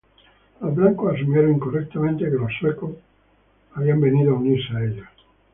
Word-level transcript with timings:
Los 0.61 0.73
blancos 0.73 1.13
asumieron 1.15 1.51
incorrectamente 1.53 2.23
que 2.25 2.31
los 2.31 2.51
suecos 2.59 2.93
habían 3.75 4.01
venido 4.01 4.33
a 4.33 4.39
unirse 4.39 4.75
a 4.75 4.83
ellos. 4.83 5.07